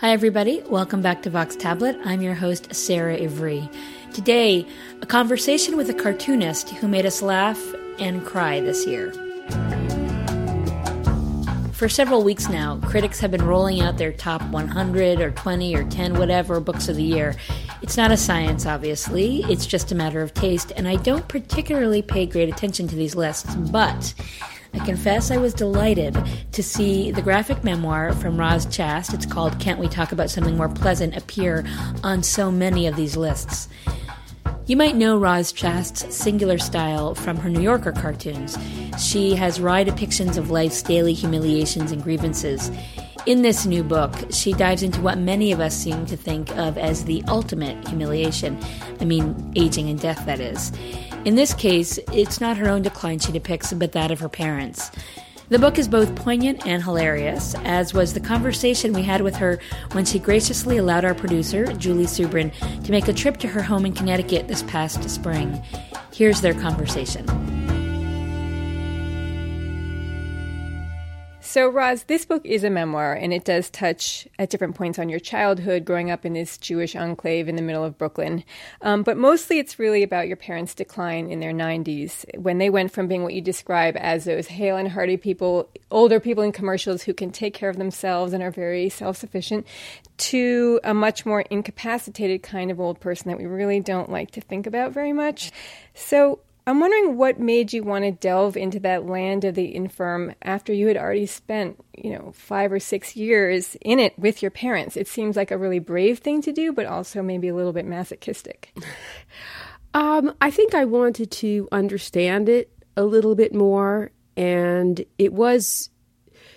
Hi, 0.00 0.12
everybody. 0.12 0.62
Welcome 0.62 1.02
back 1.02 1.20
to 1.24 1.30
Vox 1.30 1.54
Tablet. 1.54 1.94
I'm 2.06 2.22
your 2.22 2.32
host, 2.32 2.74
Sarah 2.74 3.20
Ivry. 3.20 3.68
Today, 4.14 4.66
a 5.02 5.04
conversation 5.04 5.76
with 5.76 5.90
a 5.90 5.92
cartoonist 5.92 6.70
who 6.70 6.88
made 6.88 7.04
us 7.04 7.20
laugh 7.20 7.62
and 7.98 8.24
cry 8.24 8.60
this 8.60 8.86
year. 8.86 9.12
For 11.72 11.90
several 11.90 12.24
weeks 12.24 12.48
now, 12.48 12.78
critics 12.78 13.20
have 13.20 13.30
been 13.30 13.44
rolling 13.44 13.82
out 13.82 13.98
their 13.98 14.10
top 14.10 14.40
100 14.44 15.20
or 15.20 15.32
20 15.32 15.76
or 15.76 15.84
10, 15.84 16.18
whatever, 16.18 16.60
books 16.60 16.88
of 16.88 16.96
the 16.96 17.02
year. 17.02 17.36
It's 17.82 17.98
not 17.98 18.10
a 18.10 18.16
science, 18.16 18.64
obviously, 18.64 19.42
it's 19.50 19.66
just 19.66 19.92
a 19.92 19.94
matter 19.94 20.22
of 20.22 20.32
taste, 20.32 20.72
and 20.76 20.88
I 20.88 20.96
don't 20.96 21.28
particularly 21.28 22.00
pay 22.00 22.24
great 22.24 22.48
attention 22.48 22.88
to 22.88 22.96
these 22.96 23.14
lists, 23.14 23.54
but 23.54 24.14
I 24.72 24.84
confess 24.84 25.30
I 25.30 25.36
was 25.36 25.52
delighted 25.52 26.16
to 26.52 26.62
see 26.62 27.10
the 27.10 27.22
graphic 27.22 27.64
memoir 27.64 28.12
from 28.12 28.38
Roz 28.38 28.66
Chast. 28.66 29.12
It's 29.12 29.26
called 29.26 29.58
Can't 29.58 29.80
We 29.80 29.88
Talk 29.88 30.12
About 30.12 30.30
Something 30.30 30.56
More 30.56 30.68
Pleasant 30.68 31.16
appear 31.16 31.64
on 32.04 32.22
so 32.22 32.50
many 32.50 32.86
of 32.86 32.96
these 32.96 33.16
lists. 33.16 33.68
You 34.66 34.76
might 34.76 34.94
know 34.94 35.18
Roz 35.18 35.52
Chast's 35.52 36.14
singular 36.14 36.56
style 36.58 37.16
from 37.16 37.36
her 37.38 37.50
New 37.50 37.60
Yorker 37.60 37.90
cartoons. 37.90 38.56
She 38.98 39.34
has 39.34 39.60
wry 39.60 39.84
depictions 39.84 40.36
of 40.36 40.50
life's 40.50 40.82
daily 40.82 41.12
humiliations 41.12 41.90
and 41.90 42.02
grievances. 42.02 42.70
In 43.26 43.42
this 43.42 43.66
new 43.66 43.82
book, 43.82 44.12
she 44.30 44.52
dives 44.52 44.82
into 44.82 45.00
what 45.00 45.18
many 45.18 45.50
of 45.50 45.60
us 45.60 45.76
seem 45.76 46.06
to 46.06 46.16
think 46.16 46.56
of 46.56 46.78
as 46.78 47.04
the 47.04 47.22
ultimate 47.26 47.86
humiliation. 47.88 48.58
I 49.00 49.04
mean, 49.04 49.52
aging 49.56 49.90
and 49.90 50.00
death, 50.00 50.24
that 50.26 50.40
is. 50.40 50.72
In 51.26 51.34
this 51.34 51.52
case, 51.52 51.98
it's 52.14 52.40
not 52.40 52.56
her 52.56 52.66
own 52.66 52.80
decline 52.80 53.18
she 53.18 53.30
depicts, 53.30 53.74
but 53.74 53.92
that 53.92 54.10
of 54.10 54.20
her 54.20 54.28
parents. 54.30 54.90
The 55.50 55.58
book 55.58 55.78
is 55.78 55.86
both 55.86 56.14
poignant 56.16 56.66
and 56.66 56.82
hilarious, 56.82 57.54
as 57.64 57.92
was 57.92 58.14
the 58.14 58.20
conversation 58.20 58.94
we 58.94 59.02
had 59.02 59.20
with 59.20 59.36
her 59.36 59.58
when 59.92 60.06
she 60.06 60.18
graciously 60.18 60.78
allowed 60.78 61.04
our 61.04 61.14
producer, 61.14 61.66
Julie 61.74 62.06
Subrin, 62.06 62.52
to 62.84 62.90
make 62.90 63.06
a 63.06 63.12
trip 63.12 63.36
to 63.38 63.48
her 63.48 63.60
home 63.60 63.84
in 63.84 63.92
Connecticut 63.92 64.48
this 64.48 64.62
past 64.62 65.10
spring. 65.10 65.62
Here's 66.10 66.40
their 66.40 66.54
conversation. 66.54 67.26
So, 71.50 71.68
Roz, 71.68 72.04
this 72.04 72.24
book 72.24 72.46
is 72.46 72.62
a 72.62 72.70
memoir, 72.70 73.12
and 73.12 73.32
it 73.32 73.44
does 73.44 73.70
touch 73.70 74.28
at 74.38 74.50
different 74.50 74.76
points 74.76 75.00
on 75.00 75.08
your 75.08 75.18
childhood, 75.18 75.84
growing 75.84 76.08
up 76.08 76.24
in 76.24 76.32
this 76.32 76.56
Jewish 76.56 76.94
enclave 76.94 77.48
in 77.48 77.56
the 77.56 77.60
middle 77.60 77.82
of 77.82 77.98
Brooklyn. 77.98 78.44
Um, 78.82 79.02
but 79.02 79.16
mostly 79.16 79.58
it's 79.58 79.76
really 79.76 80.04
about 80.04 80.28
your 80.28 80.36
parents' 80.36 80.76
decline 80.76 81.28
in 81.28 81.40
their 81.40 81.52
90s, 81.52 82.24
when 82.40 82.58
they 82.58 82.70
went 82.70 82.92
from 82.92 83.08
being 83.08 83.24
what 83.24 83.34
you 83.34 83.40
describe 83.40 83.96
as 83.98 84.26
those 84.26 84.46
hale 84.46 84.76
and 84.76 84.92
hearty 84.92 85.16
people, 85.16 85.68
older 85.90 86.20
people 86.20 86.44
in 86.44 86.52
commercials 86.52 87.02
who 87.02 87.12
can 87.12 87.32
take 87.32 87.52
care 87.52 87.68
of 87.68 87.78
themselves 87.78 88.32
and 88.32 88.44
are 88.44 88.52
very 88.52 88.88
self 88.88 89.16
sufficient, 89.16 89.66
to 90.18 90.78
a 90.84 90.94
much 90.94 91.26
more 91.26 91.40
incapacitated 91.40 92.44
kind 92.44 92.70
of 92.70 92.78
old 92.78 93.00
person 93.00 93.28
that 93.28 93.38
we 93.38 93.46
really 93.46 93.80
don't 93.80 94.08
like 94.08 94.30
to 94.30 94.40
think 94.40 94.68
about 94.68 94.92
very 94.92 95.12
much. 95.12 95.50
So, 95.94 96.38
I'm 96.66 96.80
wondering 96.80 97.16
what 97.16 97.40
made 97.40 97.72
you 97.72 97.82
want 97.82 98.04
to 98.04 98.12
delve 98.12 98.56
into 98.56 98.80
that 98.80 99.06
land 99.06 99.44
of 99.44 99.54
the 99.54 99.74
infirm 99.74 100.34
after 100.42 100.72
you 100.72 100.86
had 100.86 100.96
already 100.96 101.26
spent, 101.26 101.82
you 101.96 102.10
know, 102.10 102.32
five 102.34 102.72
or 102.72 102.78
six 102.78 103.16
years 103.16 103.76
in 103.80 103.98
it 103.98 104.18
with 104.18 104.42
your 104.42 104.50
parents. 104.50 104.96
It 104.96 105.08
seems 105.08 105.36
like 105.36 105.50
a 105.50 105.58
really 105.58 105.78
brave 105.78 106.18
thing 106.18 106.42
to 106.42 106.52
do, 106.52 106.72
but 106.72 106.86
also 106.86 107.22
maybe 107.22 107.48
a 107.48 107.54
little 107.54 107.72
bit 107.72 107.86
masochistic. 107.86 108.72
Um, 109.92 110.34
I 110.40 110.50
think 110.50 110.74
I 110.74 110.84
wanted 110.84 111.30
to 111.32 111.68
understand 111.72 112.48
it 112.48 112.70
a 112.96 113.04
little 113.04 113.34
bit 113.34 113.54
more, 113.54 114.12
and 114.36 115.04
it 115.18 115.32
was 115.32 115.90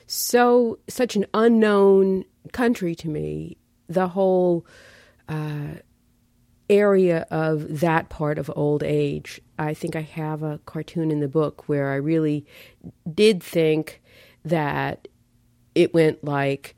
so 0.05 0.77
such 0.87 1.15
an 1.15 1.25
unknown 1.33 2.25
country 2.51 2.93
to 2.95 3.09
me. 3.09 3.57
The 3.89 4.07
whole. 4.07 4.65
Uh, 5.27 5.79
area 6.69 7.25
of 7.29 7.79
that 7.79 8.09
part 8.09 8.37
of 8.37 8.51
old 8.55 8.83
age. 8.83 9.41
I 9.59 9.73
think 9.73 9.95
I 9.95 10.01
have 10.01 10.43
a 10.43 10.59
cartoon 10.65 11.11
in 11.11 11.19
the 11.19 11.27
book 11.27 11.67
where 11.67 11.91
I 11.91 11.95
really 11.95 12.45
did 13.13 13.43
think 13.43 14.01
that 14.45 15.07
it 15.75 15.93
went 15.93 16.23
like 16.23 16.75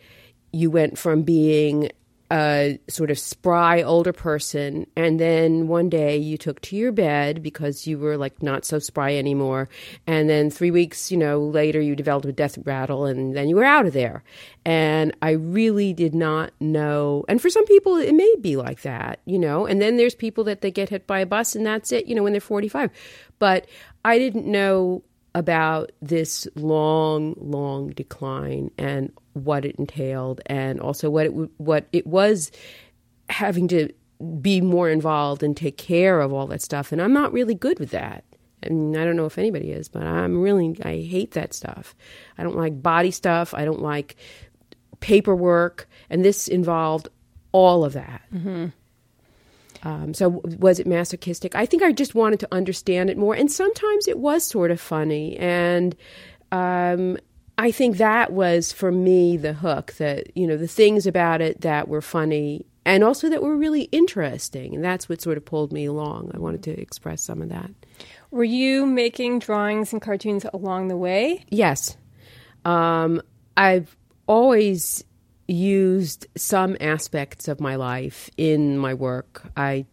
you 0.51 0.71
went 0.71 0.97
from 0.97 1.23
being 1.23 1.89
a 2.31 2.79
sort 2.87 3.11
of 3.11 3.19
spry 3.19 3.83
older 3.83 4.11
person 4.11 4.87
and 4.95 5.19
then 5.19 5.67
one 5.67 5.89
day 5.89 6.17
you 6.17 6.37
took 6.37 6.59
to 6.61 6.75
your 6.75 6.91
bed 6.91 7.43
because 7.43 7.85
you 7.85 7.99
were 7.99 8.17
like 8.17 8.41
not 8.41 8.65
so 8.65 8.79
spry 8.79 9.13
anymore 9.15 9.69
and 10.07 10.27
then 10.27 10.49
3 10.49 10.71
weeks 10.71 11.11
you 11.11 11.17
know 11.17 11.39
later 11.39 11.79
you 11.79 11.95
developed 11.95 12.25
a 12.25 12.31
death 12.31 12.57
rattle 12.65 13.05
and 13.05 13.35
then 13.35 13.47
you 13.47 13.55
were 13.55 13.63
out 13.63 13.85
of 13.85 13.93
there. 13.93 14.23
And 14.65 15.15
I 15.21 15.31
really 15.31 15.93
did 15.93 16.15
not 16.15 16.51
know 16.59 17.25
and 17.27 17.39
for 17.39 17.49
some 17.49 17.65
people 17.65 17.97
it 17.97 18.13
may 18.13 18.35
be 18.41 18.55
like 18.55 18.81
that 18.81 19.19
you 19.25 19.37
know 19.37 19.65
and 19.65 19.81
then 19.81 19.97
there's 19.97 20.15
people 20.15 20.43
that 20.45 20.61
they 20.61 20.71
get 20.71 20.89
hit 20.89 21.05
by 21.05 21.19
a 21.19 21.25
bus 21.25 21.55
and 21.55 21.65
that's 21.65 21.91
it 21.91 22.07
you 22.07 22.15
know 22.15 22.23
when 22.23 22.33
they're 22.33 22.41
45 22.41 22.89
but 23.37 23.67
I 24.03 24.17
didn't 24.17 24.45
know 24.45 25.03
about 25.35 25.91
this 26.01 26.47
long, 26.55 27.35
long 27.37 27.89
decline 27.89 28.71
and 28.77 29.11
what 29.35 29.65
it 29.65 29.75
entailed, 29.77 30.41
and 30.47 30.79
also 30.79 31.09
what 31.09 31.27
it 31.27 31.29
what 31.57 31.85
it 31.91 32.07
was 32.07 32.51
having 33.29 33.67
to 33.67 33.89
be 34.41 34.61
more 34.61 34.89
involved 34.89 35.43
and 35.43 35.55
take 35.57 35.77
care 35.77 36.21
of 36.21 36.33
all 36.33 36.47
that 36.47 36.61
stuff. 36.61 36.91
And 36.91 37.01
I'm 37.01 37.13
not 37.13 37.33
really 37.33 37.53
good 37.53 37.79
with 37.79 37.91
that. 37.91 38.23
I 38.63 38.69
mean, 38.69 38.97
I 38.97 39.03
don't 39.03 39.17
know 39.17 39.25
if 39.25 39.37
anybody 39.37 39.71
is, 39.71 39.89
but 39.89 40.03
I'm 40.03 40.41
really 40.41 40.75
I 40.83 41.01
hate 41.01 41.31
that 41.31 41.53
stuff. 41.53 41.95
I 42.37 42.43
don't 42.43 42.55
like 42.55 42.81
body 42.81 43.11
stuff. 43.11 43.53
I 43.53 43.65
don't 43.65 43.81
like 43.81 44.15
paperwork, 45.01 45.87
and 46.09 46.23
this 46.23 46.47
involved 46.47 47.09
all 47.51 47.85
of 47.85 47.93
that. 47.93 48.21
Mm-hmm. 48.33 48.67
Um, 49.83 50.13
so 50.15 50.41
was 50.57 50.79
it 50.79 50.87
masochistic? 50.87 51.53
I 51.53 51.65
think 51.67 51.83
I 51.83 51.91
just 51.91 52.15
wanted 52.15 52.39
to 52.39 52.47
understand 52.51 53.09
it 53.09 53.17
more, 53.17 53.35
and 53.35 53.51
sometimes 53.51 54.07
it 54.07 54.17
was 54.17 54.43
sort 54.43 54.71
of 54.71 54.81
funny, 54.81 55.37
and 55.37 55.95
um, 56.51 57.17
I 57.57 57.71
think 57.71 57.97
that 57.97 58.31
was 58.31 58.71
for 58.71 58.91
me 58.91 59.37
the 59.37 59.53
hook. 59.53 59.93
That 59.93 60.35
you 60.35 60.47
know 60.47 60.57
the 60.57 60.67
things 60.67 61.07
about 61.07 61.41
it 61.41 61.61
that 61.61 61.87
were 61.87 62.01
funny, 62.01 62.65
and 62.85 63.03
also 63.03 63.29
that 63.29 63.41
were 63.41 63.55
really 63.55 63.83
interesting, 63.83 64.75
and 64.75 64.83
that's 64.83 65.07
what 65.07 65.21
sort 65.21 65.37
of 65.37 65.45
pulled 65.45 65.71
me 65.71 65.85
along. 65.85 66.31
I 66.33 66.39
wanted 66.39 66.63
to 66.63 66.79
express 66.79 67.21
some 67.21 67.41
of 67.41 67.49
that. 67.49 67.71
Were 68.31 68.43
you 68.43 68.85
making 68.85 69.39
drawings 69.39 69.93
and 69.93 70.01
cartoons 70.01 70.45
along 70.53 70.89
the 70.89 70.97
way? 70.97 71.45
Yes, 71.49 71.97
um, 72.65 73.21
I've 73.55 73.95
always 74.27 75.03
used 75.47 76.27
some 76.35 76.75
aspects 76.81 77.47
of 77.47 77.59
my 77.59 77.75
life 77.75 78.29
in 78.35 78.77
my 78.77 78.93
work. 78.93 79.43
I 79.55 79.85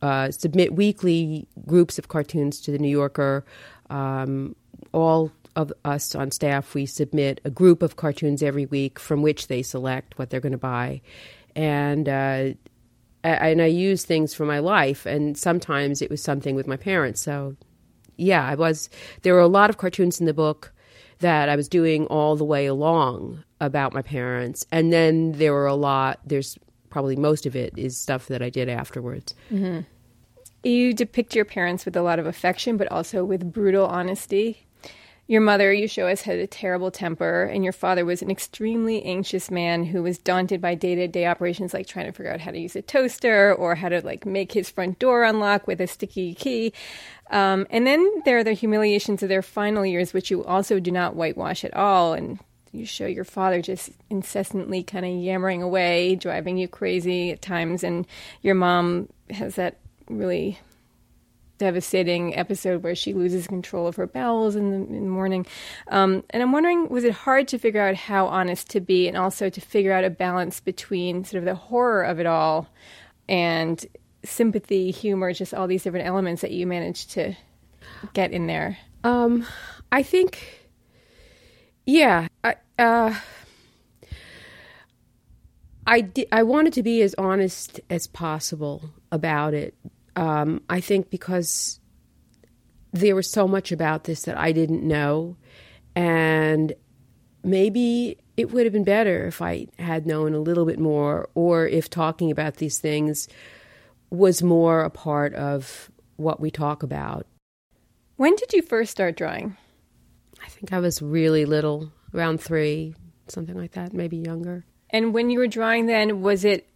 uh, 0.00 0.30
submit 0.30 0.74
weekly 0.74 1.48
groups 1.66 1.98
of 1.98 2.08
cartoons 2.08 2.60
to 2.62 2.70
the 2.70 2.78
New 2.78 2.88
Yorker. 2.88 3.44
Um, 3.90 4.54
all 4.92 5.32
of 5.56 5.72
us 5.84 6.14
on 6.14 6.30
staff, 6.30 6.74
we 6.74 6.86
submit 6.86 7.40
a 7.44 7.50
group 7.50 7.82
of 7.82 7.96
cartoons 7.96 8.42
every 8.42 8.66
week 8.66 8.98
from 8.98 9.22
which 9.22 9.46
they 9.46 9.62
select 9.62 10.18
what 10.18 10.30
they're 10.30 10.40
going 10.40 10.52
to 10.52 10.58
buy. 10.58 11.00
And 11.54 12.08
uh, 12.08 12.50
and 13.22 13.62
I 13.62 13.66
use 13.66 14.04
things 14.04 14.34
from 14.34 14.48
my 14.48 14.58
life, 14.58 15.06
and 15.06 15.38
sometimes 15.38 16.02
it 16.02 16.10
was 16.10 16.22
something 16.22 16.54
with 16.54 16.66
my 16.66 16.76
parents. 16.76 17.22
So, 17.22 17.56
yeah, 18.16 18.46
I 18.46 18.54
was. 18.54 18.90
There 19.22 19.34
were 19.34 19.40
a 19.40 19.48
lot 19.48 19.70
of 19.70 19.78
cartoons 19.78 20.20
in 20.20 20.26
the 20.26 20.34
book 20.34 20.74
that 21.20 21.48
I 21.48 21.56
was 21.56 21.68
doing 21.68 22.06
all 22.06 22.36
the 22.36 22.44
way 22.44 22.66
along 22.66 23.42
about 23.60 23.94
my 23.94 24.02
parents. 24.02 24.66
And 24.70 24.92
then 24.92 25.32
there 25.32 25.52
were 25.52 25.66
a 25.66 25.74
lot, 25.74 26.20
there's 26.24 26.58
probably 26.90 27.16
most 27.16 27.46
of 27.46 27.56
it 27.56 27.72
is 27.76 27.96
stuff 27.96 28.26
that 28.28 28.42
I 28.42 28.50
did 28.50 28.68
afterwards. 28.68 29.34
Mm-hmm. 29.50 29.80
You 30.68 30.94
depict 30.94 31.34
your 31.34 31.44
parents 31.44 31.84
with 31.84 31.96
a 31.96 32.02
lot 32.02 32.18
of 32.18 32.26
affection, 32.26 32.76
but 32.76 32.90
also 32.90 33.24
with 33.24 33.52
brutal 33.52 33.86
honesty. 33.86 34.63
Your 35.26 35.40
mother, 35.40 35.72
you 35.72 35.88
show 35.88 36.06
us, 36.06 36.22
had 36.22 36.38
a 36.38 36.46
terrible 36.46 36.90
temper, 36.90 37.44
and 37.44 37.64
your 37.64 37.72
father 37.72 38.04
was 38.04 38.20
an 38.20 38.30
extremely 38.30 39.02
anxious 39.04 39.50
man 39.50 39.84
who 39.84 40.02
was 40.02 40.18
daunted 40.18 40.60
by 40.60 40.74
day 40.74 40.94
to 40.96 41.08
day 41.08 41.24
operations 41.24 41.72
like 41.72 41.86
trying 41.86 42.04
to 42.06 42.12
figure 42.12 42.30
out 42.30 42.40
how 42.40 42.50
to 42.50 42.58
use 42.58 42.76
a 42.76 42.82
toaster 42.82 43.54
or 43.54 43.74
how 43.74 43.88
to 43.88 44.04
like 44.04 44.26
make 44.26 44.52
his 44.52 44.68
front 44.68 44.98
door 44.98 45.24
unlock 45.24 45.66
with 45.66 45.80
a 45.80 45.86
sticky 45.86 46.34
key. 46.34 46.74
Um, 47.30 47.66
and 47.70 47.86
then 47.86 48.06
there 48.26 48.36
are 48.36 48.44
the 48.44 48.52
humiliations 48.52 49.22
of 49.22 49.30
their 49.30 49.40
final 49.40 49.86
years, 49.86 50.12
which 50.12 50.30
you 50.30 50.44
also 50.44 50.78
do 50.78 50.90
not 50.90 51.16
whitewash 51.16 51.64
at 51.64 51.74
all. 51.74 52.12
And 52.12 52.38
you 52.72 52.84
show 52.84 53.06
your 53.06 53.24
father 53.24 53.62
just 53.62 53.92
incessantly 54.10 54.82
kind 54.82 55.06
of 55.06 55.12
yammering 55.12 55.62
away, 55.62 56.16
driving 56.16 56.58
you 56.58 56.68
crazy 56.68 57.30
at 57.30 57.40
times, 57.40 57.82
and 57.82 58.06
your 58.42 58.56
mom 58.56 59.08
has 59.30 59.54
that 59.54 59.78
really 60.10 60.58
devastating 61.58 62.36
episode 62.36 62.82
where 62.82 62.94
she 62.94 63.14
loses 63.14 63.46
control 63.46 63.86
of 63.86 63.96
her 63.96 64.06
bowels 64.06 64.56
in 64.56 64.70
the, 64.70 64.76
in 64.76 65.04
the 65.04 65.10
morning. 65.10 65.46
Um, 65.88 66.24
and 66.30 66.42
I'm 66.42 66.52
wondering, 66.52 66.88
was 66.88 67.04
it 67.04 67.12
hard 67.12 67.48
to 67.48 67.58
figure 67.58 67.80
out 67.80 67.94
how 67.94 68.26
honest 68.26 68.70
to 68.70 68.80
be, 68.80 69.08
and 69.08 69.16
also 69.16 69.48
to 69.48 69.60
figure 69.60 69.92
out 69.92 70.04
a 70.04 70.10
balance 70.10 70.60
between 70.60 71.24
sort 71.24 71.38
of 71.38 71.44
the 71.44 71.54
horror 71.54 72.02
of 72.02 72.18
it 72.18 72.26
all 72.26 72.68
and 73.28 73.86
sympathy, 74.24 74.90
humor, 74.90 75.32
just 75.32 75.54
all 75.54 75.66
these 75.66 75.82
different 75.82 76.06
elements 76.06 76.42
that 76.42 76.50
you 76.50 76.66
managed 76.66 77.10
to 77.12 77.34
get 78.12 78.32
in 78.32 78.46
there? 78.46 78.78
Um, 79.04 79.46
I 79.92 80.02
think, 80.02 80.68
yeah, 81.86 82.28
I, 82.42 82.56
uh, 82.78 83.14
I 85.86 86.00
di- 86.00 86.26
I 86.32 86.42
wanted 86.42 86.72
to 86.72 86.82
be 86.82 87.02
as 87.02 87.14
honest 87.18 87.80
as 87.90 88.06
possible 88.06 88.90
about 89.12 89.52
it. 89.52 89.74
Um, 90.16 90.62
I 90.68 90.80
think 90.80 91.10
because 91.10 91.80
there 92.92 93.16
was 93.16 93.30
so 93.30 93.48
much 93.48 93.72
about 93.72 94.04
this 94.04 94.22
that 94.22 94.38
I 94.38 94.52
didn't 94.52 94.82
know, 94.82 95.36
and 95.96 96.72
maybe 97.42 98.18
it 98.36 98.52
would 98.52 98.64
have 98.64 98.72
been 98.72 98.84
better 98.84 99.26
if 99.26 99.42
I 99.42 99.66
had 99.78 100.06
known 100.06 100.34
a 100.34 100.38
little 100.38 100.64
bit 100.64 100.78
more, 100.78 101.28
or 101.34 101.66
if 101.66 101.90
talking 101.90 102.30
about 102.30 102.56
these 102.56 102.78
things 102.78 103.28
was 104.10 104.42
more 104.42 104.82
a 104.82 104.90
part 104.90 105.34
of 105.34 105.90
what 106.16 106.40
we 106.40 106.50
talk 106.50 106.82
about. 106.82 107.26
When 108.16 108.36
did 108.36 108.52
you 108.52 108.62
first 108.62 108.92
start 108.92 109.16
drawing? 109.16 109.56
I 110.44 110.48
think 110.48 110.72
I 110.72 110.78
was 110.78 111.02
really 111.02 111.44
little, 111.44 111.92
around 112.14 112.40
three, 112.40 112.94
something 113.28 113.56
like 113.56 113.72
that, 113.72 113.92
maybe 113.92 114.16
younger. 114.18 114.64
And 114.90 115.12
when 115.12 115.30
you 115.30 115.40
were 115.40 115.48
drawing 115.48 115.86
then, 115.86 116.22
was 116.22 116.44
it 116.44 116.68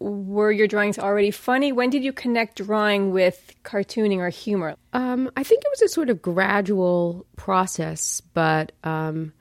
were 0.00 0.50
your 0.50 0.66
drawings 0.66 0.98
already 0.98 1.30
funny? 1.30 1.72
When 1.72 1.90
did 1.90 2.02
you 2.02 2.12
connect 2.12 2.56
drawing 2.56 3.12
with 3.12 3.54
cartooning 3.64 4.18
or 4.18 4.30
humor? 4.30 4.74
Um, 4.92 5.30
I 5.36 5.44
think 5.44 5.62
it 5.62 5.68
was 5.70 5.82
a 5.82 5.88
sort 5.88 6.10
of 6.10 6.22
gradual 6.22 7.26
process, 7.36 8.20
but 8.32 8.72
um, 8.82 9.32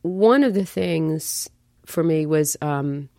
one 0.00 0.42
of 0.42 0.54
the 0.54 0.64
things 0.64 1.48
for 1.84 2.02
me 2.02 2.26
was 2.26 2.56
um, 2.62 3.10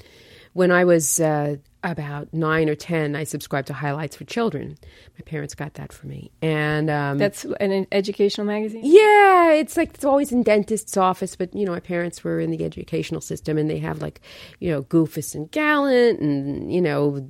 when 0.54 0.72
I 0.72 0.84
was 0.86 1.20
uh, 1.20 1.58
about 1.84 2.34
nine 2.34 2.70
or 2.70 2.76
ten, 2.76 3.16
I 3.16 3.24
subscribed 3.26 3.68
to 3.68 3.74
Highlights 3.74 4.16
for 4.16 4.24
Children. 4.24 4.78
My 5.18 5.24
parents 5.26 5.54
got 5.54 5.74
that 5.76 5.92
for 5.92 6.08
me, 6.08 6.32
and 6.42 6.90
um, 6.90 7.18
That's 7.18 7.46
an 7.60 7.86
educational 7.92 8.48
magazine? 8.48 8.82
yeah, 8.84 9.52
it's 9.52 9.76
like 9.76 9.90
it's 9.96 10.06
always 10.06 10.32
in 10.32 10.44
dentist's 10.44 10.96
office, 10.98 11.36
but 11.36 11.54
you 11.54 11.66
know, 11.66 11.72
my 11.74 11.80
parents 11.80 12.24
were 12.24 12.40
in 12.40 12.52
the 12.52 12.64
educational 12.64 13.22
system, 13.22 13.58
and 13.58 13.70
they 13.70 13.80
have 13.80 14.02
like, 14.02 14.22
you 14.60 14.72
know, 14.72 14.84
Goofus 14.84 15.36
and 15.36 15.52
Gallant, 15.52 16.20
and 16.22 16.74
you 16.74 16.82
know, 16.82 17.30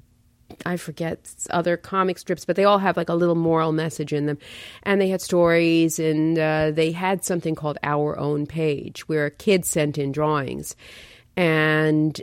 I 0.67 0.77
forget 0.77 1.33
other 1.49 1.77
comic 1.77 2.19
strips, 2.19 2.45
but 2.45 2.55
they 2.55 2.63
all 2.63 2.77
have 2.77 2.95
like 2.95 3.09
a 3.09 3.15
little 3.15 3.33
moral 3.35 3.71
message 3.71 4.13
in 4.13 4.27
them, 4.27 4.37
and 4.83 5.01
they 5.01 5.09
had 5.09 5.19
stories, 5.21 5.97
and 5.97 6.37
uh, 6.37 6.69
they 6.71 6.91
had 6.91 7.25
something 7.25 7.55
called 7.55 7.79
Our 7.81 8.19
Own 8.19 8.45
Page, 8.45 9.07
where 9.07 9.31
kids 9.31 9.67
sent 9.67 9.97
in 9.97 10.11
drawings, 10.11 10.75
and 11.35 12.21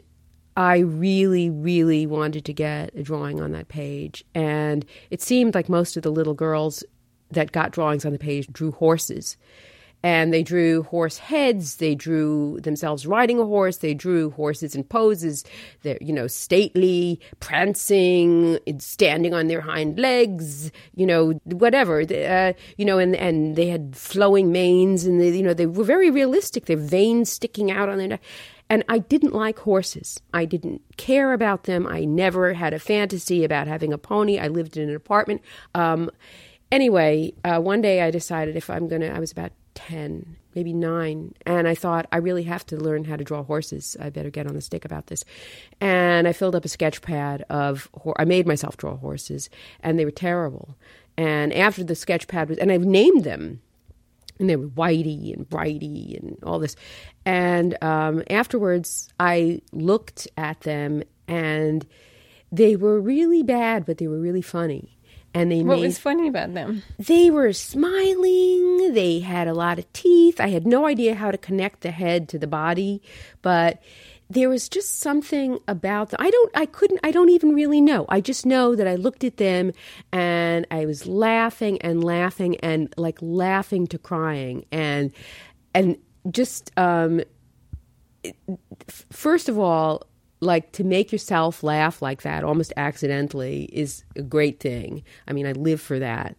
I 0.57 0.79
really, 0.79 1.49
really 1.49 2.07
wanted 2.07 2.45
to 2.45 2.53
get 2.53 2.95
a 2.95 3.03
drawing 3.03 3.41
on 3.41 3.53
that 3.53 3.69
page. 3.69 4.25
And 4.35 4.85
it 5.11 5.23
seemed 5.23 5.55
like 5.55 5.69
most 5.69 5.97
of 5.97 6.03
the 6.03 6.11
little 6.11 6.35
girls 6.35 6.85
that 7.31 7.53
got 7.53 7.71
drawings 7.71 8.05
on 8.05 8.13
the 8.13 8.19
page 8.19 8.49
drew 8.53 8.73
horses. 8.73 9.37
And 10.03 10.33
they 10.33 10.43
drew 10.43 10.83
horse 10.85 11.19
heads, 11.19 11.77
they 11.77 11.95
drew 11.95 12.59
themselves 12.63 13.07
riding 13.07 13.39
a 13.39 13.45
horse, 13.45 13.77
they 13.77 13.93
drew 13.93 14.31
horses 14.31 14.75
in 14.75 14.83
poses, 14.83 15.45
they're, 15.83 15.99
you 16.01 16.15
know, 16.15 16.27
stately, 16.27 17.21
prancing, 17.41 18.59
standing 18.79 19.35
on 19.35 19.49
their 19.49 19.61
hind 19.61 19.99
legs, 19.99 20.73
you 20.95 21.05
know, 21.05 21.33
whatever, 21.45 22.01
uh, 22.01 22.55
you 22.79 22.85
know, 22.87 22.99
and, 22.99 23.15
and 23.15 23.57
they 23.57 23.67
had 23.67 23.95
flowing 23.95 24.51
manes 24.51 25.05
and, 25.05 25.21
they, 25.21 25.37
you 25.37 25.43
know, 25.43 25.53
they 25.53 25.67
were 25.67 25.85
very 25.85 26.11
realistic, 26.11 26.65
their 26.65 26.79
veins 26.79 27.31
sticking 27.31 27.71
out 27.71 27.91
on 27.91 27.99
their 27.99 28.09
neck. 28.09 28.23
And 28.71 28.85
I 28.89 28.99
didn't 28.99 29.35
like 29.35 29.59
horses. 29.59 30.21
I 30.33 30.45
didn't 30.45 30.81
care 30.97 31.33
about 31.33 31.65
them. 31.65 31.89
I 31.89 32.05
never 32.05 32.55
had 32.55 32.73
a 32.73 32.79
fantasy 32.79 33.45
about 33.45 33.67
having 33.67 33.93
a 33.93 33.99
pony. 33.99 34.39
I 34.39 34.47
lived 34.47 34.77
in 34.77 34.89
an 34.89 34.95
apartment. 34.95 35.43
Um, 35.75 36.09
anyway, 36.71 37.35
uh, 37.45 37.59
one 37.59 37.83
day 37.83 38.01
I 38.01 38.13
decided 38.13 38.55
if 38.55 38.71
I'm 38.71 38.87
going 38.87 39.03
to, 39.03 39.13
I 39.13 39.19
was 39.19 39.33
about 39.33 39.51
10, 39.75 40.37
maybe 40.55 40.73
nine, 40.73 41.35
and 41.45 41.67
I 41.67 41.75
thought 41.75 42.07
I 42.13 42.19
really 42.19 42.45
have 42.45 42.65
to 42.67 42.77
learn 42.77 43.05
how 43.05 43.17
to 43.17 43.25
draw 43.25 43.43
horses. 43.43 43.97
I 44.01 44.09
better 44.11 44.31
get 44.31 44.47
on 44.47 44.55
the 44.55 44.61
stick 44.61 44.85
about 44.85 45.09
this. 45.09 45.25
And 45.81 46.29
I 46.29 46.33
filled 46.33 46.55
up 46.55 46.65
a 46.65 46.69
sketch 46.69 47.03
pad 47.03 47.45
of, 47.51 47.89
I 48.17 48.25
made 48.25 48.47
myself 48.47 48.77
draw 48.77 48.97
horses, 48.97 49.51
and 49.83 49.99
they 49.99 50.05
were 50.05 50.11
terrible. 50.13 50.77
And 51.17 51.53
after 51.53 51.83
the 51.83 51.97
sketch 51.97 52.29
pad 52.29 52.49
was, 52.49 52.59
and 52.59 52.71
I've 52.71 52.85
named 52.85 53.25
them 53.25 53.63
and 54.41 54.51
they 54.51 54.57
were 54.57 54.67
whitey 54.69 55.33
and 55.37 55.49
brighty 55.49 56.19
and 56.21 56.37
all 56.43 56.59
this. 56.59 56.75
And 57.25 57.77
um, 57.83 58.25
afterwards, 58.31 59.09
I 59.21 59.61
looked 59.73 60.27
at 60.37 60.63
them, 60.63 61.03
and 61.29 61.87
they 62.51 62.75
were 62.75 63.01
really 63.01 63.43
bad, 63.45 63.87
but 63.87 63.99
they 63.99 64.09
were 64.09 64.19
really 64.19 64.43
funny. 64.43 64.97
And 65.33 65.53
they 65.53 65.63
What 65.63 65.77
made 65.77 65.87
was 65.87 65.99
funny 65.99 66.27
about 66.27 66.55
them? 66.55 66.83
they 66.99 67.31
were 67.31 67.53
smiling. 67.53 68.93
They 68.95 69.21
had 69.21 69.47
a 69.47 69.55
lot 69.55 69.79
of 69.79 69.93
teeth. 69.93 70.41
I 70.41 70.49
had 70.49 70.67
no 70.67 70.87
idea 70.87 71.15
how 71.15 71.31
to 71.31 71.39
connect 71.39 71.83
the 71.83 71.93
head 71.93 72.29
to 72.31 72.39
the 72.39 72.49
body, 72.49 73.01
but 73.43 73.81
there 74.31 74.49
was 74.49 74.69
just 74.69 75.01
something 75.01 75.59
about 75.67 76.11
them. 76.11 76.21
I 76.23 76.31
don't, 76.31 76.57
I 76.57 76.65
couldn't, 76.65 77.01
I 77.03 77.11
don't 77.11 77.31
even 77.31 77.53
really 77.53 77.81
know. 77.81 78.07
I 78.09 78.21
just 78.21 78.47
know 78.47 78.77
that 78.77 78.87
I 78.87 78.95
looked 78.95 79.25
at 79.25 79.39
them 79.39 79.73
and 80.13 80.67
I 80.71 80.87
was 80.87 81.05
laughing 81.05 81.83
and 81.83 82.05
laughing 82.05 82.57
and 82.61 82.95
like 82.97 83.19
laughing 83.21 83.89
to 83.89 83.99
crying 83.99 84.65
and, 84.71 85.13
and 85.75 85.99
just, 86.31 86.71
um, 86.79 87.23
first 89.11 89.49
of 89.49 89.59
all, 89.59 90.07
like 90.39 90.71
to 90.73 90.85
make 90.85 91.11
yourself 91.11 91.65
laugh 91.65 92.01
like 92.01 92.23
that 92.23 92.45
almost 92.45 92.73
accidentally 92.77 93.65
is 93.73 94.05
a 94.15 94.23
great 94.23 94.61
thing. 94.61 95.03
I 95.27 95.33
mean, 95.33 95.47
I 95.47 95.53
live 95.53 95.81
for 95.81 95.99
that. 95.99 96.37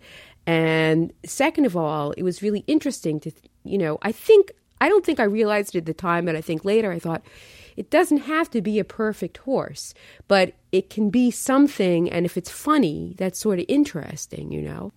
And 0.47 1.11
second 1.25 1.65
of 1.65 1.75
all, 1.75 2.11
it 2.11 2.23
was 2.23 2.41
really 2.41 2.63
interesting 2.67 3.19
to, 3.19 3.31
you 3.65 3.77
know, 3.77 3.99
I 4.01 4.13
think, 4.13 4.53
I 4.79 4.87
don't 4.87 5.05
think 5.05 5.19
I 5.19 5.25
realized 5.25 5.75
it 5.75 5.79
at 5.79 5.85
the 5.85 5.93
time, 5.93 6.25
but 6.25 6.37
I 6.37 6.41
think 6.41 6.63
later 6.63 6.91
I 6.91 6.97
thought, 6.97 7.21
it 7.81 7.89
doesn't 7.89 8.19
have 8.35 8.47
to 8.51 8.61
be 8.61 8.77
a 8.77 8.83
perfect 8.83 9.37
horse, 9.49 9.93
but 10.27 10.53
it 10.71 10.91
can 10.91 11.09
be 11.09 11.31
something. 11.31 12.01
And 12.11 12.25
if 12.25 12.37
it's 12.37 12.51
funny, 12.51 13.15
that's 13.17 13.39
sort 13.39 13.57
of 13.57 13.65
interesting, 13.67 14.51
you 14.51 14.61
know? 14.61 14.91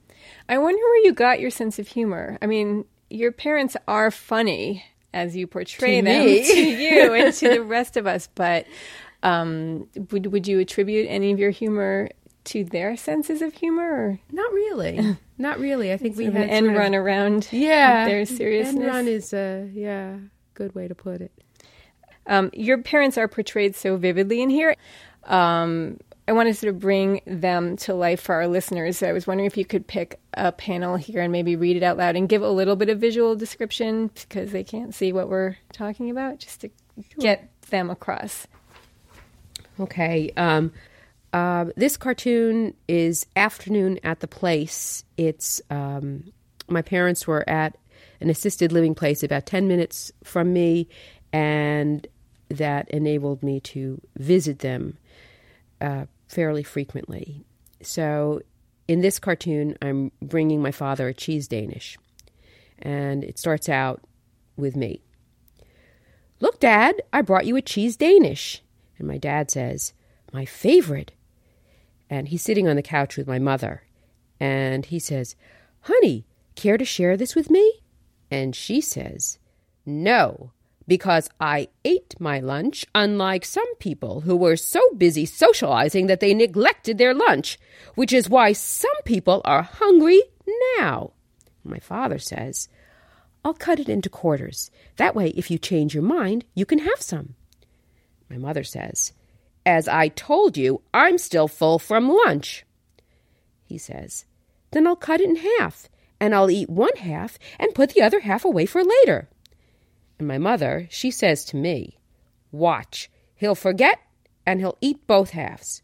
I 0.51 0.59
wonder 0.59 0.79
where 0.83 1.05
you 1.07 1.13
got 1.15 1.41
your 1.41 1.51
sense 1.51 1.79
of 1.79 1.89
humor. 1.89 2.37
I 2.43 2.47
mean, 2.47 2.85
your 3.09 3.33
parents 3.33 3.75
are 3.89 4.11
funny 4.11 4.85
as 5.15 5.35
you 5.35 5.47
portray 5.47 6.01
To 6.01 6.05
them 6.05 6.27
me. 6.27 6.45
to 6.55 6.61
you 6.61 7.15
and 7.21 7.33
to 7.33 7.49
the 7.49 7.63
rest 7.63 7.97
of 7.97 8.07
us, 8.07 8.29
but 8.35 8.67
um, 9.23 9.89
would 10.11 10.27
would 10.33 10.47
you 10.47 10.59
attribute 10.61 11.07
any 11.09 11.33
of 11.33 11.39
your 11.39 11.51
humor 11.51 12.11
to 12.53 12.65
their 12.65 12.95
senses 12.99 13.41
of 13.41 13.55
humor 13.55 13.89
or 13.91 14.19
Not 14.31 14.53
really. 14.53 15.17
Not 15.39 15.59
really. 15.59 15.91
I 15.91 15.97
think 15.97 16.19
we 16.19 16.27
had 16.27 16.37
an 16.37 16.51
end 16.51 16.67
sort 16.67 16.77
of- 16.77 16.81
run 16.83 16.95
around 16.95 17.49
Yeah. 17.51 18.07
their 18.07 18.27
seriousness? 18.27 18.77
End 18.77 18.85
run 18.87 19.09
is 19.09 19.33
a, 19.33 19.71
yeah, 19.73 20.19
good 20.53 20.75
way 20.75 20.87
to 20.89 20.95
put 20.95 21.23
it. 21.23 21.33
Um, 22.27 22.51
your 22.53 22.79
parents 22.79 23.19
are 23.19 23.29
portrayed 23.29 23.77
so 23.77 23.97
vividly 23.97 24.43
in 24.43 24.51
here. 24.51 24.77
Um, 25.25 25.99
I 26.27 26.33
want 26.33 26.49
to 26.49 26.55
sort 26.55 26.73
of 26.75 26.81
bring 26.81 27.21
them 27.27 27.77
to 27.79 27.95
life 27.95 28.21
for 28.21 28.35
our 28.35 28.49
listeners. 28.49 29.03
I 29.03 29.13
was 29.13 29.27
wondering 29.27 29.47
if 29.47 29.59
you 29.59 29.67
could 29.67 29.87
pick 29.87 30.21
a 30.33 30.53
panel 30.53 30.97
here 30.97 31.21
and 31.21 31.31
maybe 31.31 31.55
read 31.55 31.77
it 31.77 31.83
out 31.83 31.99
loud 31.99 32.17
and 32.17 32.29
give 32.29 32.43
a 32.43 32.49
little 32.49 32.77
bit 32.77 32.89
of 32.89 32.99
visual 32.99 33.37
description 33.37 34.11
because 34.15 34.51
they 34.53 34.65
can't 34.65 34.95
see 34.95 35.13
what 35.13 35.29
we're 35.29 35.57
talking 35.73 36.09
about, 36.09 36.39
just 36.39 36.63
to 36.63 36.71
get 37.19 37.51
them 37.69 37.91
across. 37.91 38.47
Okay. 39.79 40.31
Um, 40.37 40.73
uh, 41.35 41.67
this 41.77 41.97
cartoon 41.97 42.75
is 42.89 43.27
Afternoon 43.37 43.99
at 44.03 44.21
the 44.21 44.29
Place. 44.29 45.05
It's 45.19 45.61
um, 45.69 46.33
my 46.69 46.81
parents 46.81 47.27
were 47.27 47.47
at 47.49 47.77
an 48.21 48.31
assisted 48.31 48.73
living 48.73 48.95
place 48.95 49.23
about 49.23 49.45
10 49.45 49.69
minutes 49.69 50.13
from 50.23 50.53
me, 50.53 50.89
and 51.33 52.07
that 52.49 52.89
enabled 52.91 53.43
me 53.43 53.61
to 53.61 54.01
visit 54.17 54.61
them 54.61 54.99
uh, 55.81 56.07
fairly 56.29 56.63
frequently. 56.63 57.45
So, 57.83 58.41
in 58.87 59.01
this 59.01 59.19
cartoon, 59.19 59.77
I'm 59.81 60.13
bringing 60.21 60.61
my 60.61 60.71
father 60.71 61.09
a 61.09 61.15
cheese 61.15 61.49
Danish, 61.49 61.97
and 62.79 63.25
it 63.25 63.39
starts 63.39 63.69
out 63.69 64.03
with 64.57 64.77
me. 64.77 65.03
Look, 66.41 66.61
Dad, 66.61 67.03
I 67.13 67.23
brought 67.23 67.47
you 67.47 67.57
a 67.57 67.63
cheese 67.63 67.97
Danish. 67.97 68.63
And 68.99 69.09
my 69.09 69.19
dad 69.19 69.51
says, 69.51 69.93
My 70.33 70.45
favorite. 70.45 71.13
And 72.11 72.29
he's 72.29 72.43
sitting 72.43 72.69
on 72.69 72.77
the 72.77 72.83
couch 72.83 73.17
with 73.17 73.27
my 73.27 73.39
mother. 73.39 73.85
And 74.39 74.85
he 74.87 74.99
says, 74.99 75.37
Honey, 75.83 76.27
care 76.55 76.77
to 76.77 76.85
share 76.85 77.17
this 77.17 77.35
with 77.35 77.51
me? 77.51 77.81
And 78.31 78.55
she 78.55 78.81
says, 78.81 79.39
No, 79.87 80.53
because 80.87 81.31
I 81.41 81.69
ate 81.85 82.15
my 82.21 82.41
lunch, 82.41 82.85
unlike 82.95 83.45
some 83.45 83.75
people 83.77 84.21
who 84.23 84.37
were 84.37 84.57
so 84.57 84.81
busy 84.97 85.25
socializing 85.25 86.07
that 86.07 86.21
they 86.21 86.35
neglected 86.35 86.99
their 86.99 87.15
lunch, 87.15 87.59
which 87.95 88.13
is 88.13 88.29
why 88.29 88.53
some 88.53 89.01
people 89.05 89.41
are 89.45 89.63
hungry 89.63 90.23
now. 90.79 91.13
My 91.63 91.79
father 91.79 92.19
says, 92.19 92.69
I'll 93.45 93.55
cut 93.55 93.81
it 93.81 93.89
into 93.89 94.09
quarters. 94.09 94.71
That 94.97 95.15
way, 95.15 95.29
if 95.29 95.51
you 95.51 95.59
change 95.59 95.95
your 95.95 96.03
mind, 96.03 96.45
you 96.55 96.67
can 96.67 96.79
have 96.81 97.01
some. 97.01 97.35
My 98.31 98.37
mother 98.39 98.65
says, 98.65 99.13
As 99.67 99.89
I 99.89 100.09
told 100.09 100.57
you, 100.57 100.83
I'm 100.93 101.19
still 101.19 101.49
full 101.49 101.79
from 101.79 102.09
lunch. 102.09 102.65
He 103.65 103.79
says, 103.79 104.25
Then 104.71 104.87
I'll 104.87 104.97
cut 104.97 105.21
it 105.21 105.29
in 105.29 105.37
half, 105.59 105.89
and 106.21 106.35
I'll 106.35 106.51
eat 106.51 106.71
one 106.71 106.97
half 106.97 107.39
and 107.59 107.75
put 107.75 107.91
the 107.91 108.03
other 108.03 108.21
half 108.21 108.45
away 108.45 108.67
for 108.67 108.83
later. 108.83 109.29
And 110.19 110.29
my 110.29 110.39
mother, 110.39 110.87
she 110.91 111.11
says 111.11 111.45
to 111.47 111.57
me, 111.57 111.99
Watch, 112.53 113.11
he'll 113.35 113.55
forget 113.55 114.01
and 114.47 114.61
he'll 114.61 114.79
eat 114.81 115.07
both 115.07 115.31
halves. 115.31 115.83